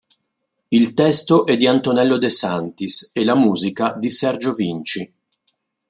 Il 0.71 0.95
testo 0.95 1.45
è 1.45 1.55
di 1.55 1.67
Antonello 1.67 2.17
de 2.17 2.31
Sanctis 2.31 3.11
e 3.13 3.23
la 3.23 3.35
musica 3.35 3.93
di 3.95 4.09
Sergio 4.09 4.51
Vinci. 4.51 5.13